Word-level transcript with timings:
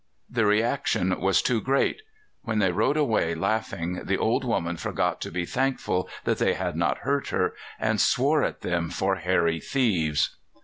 The 0.27 0.47
reaction 0.47 1.19
was 1.21 1.43
too 1.43 1.61
great. 1.61 2.01
When 2.41 2.57
they 2.57 2.71
rode 2.71 2.97
away 2.97 3.35
laughing, 3.35 4.03
the 4.03 4.17
old 4.17 4.43
woman 4.43 4.77
forgot 4.77 5.21
to 5.21 5.31
be 5.31 5.45
thankful 5.45 6.09
that 6.23 6.39
they 6.39 6.55
had 6.55 6.75
not 6.75 6.97
hurt 7.05 7.27
her, 7.27 7.53
and 7.79 8.01
swore 8.01 8.41
at 8.43 8.61
them 8.61 8.89
for 8.89 9.17
hairy 9.17 9.59
thieves. 9.59 10.37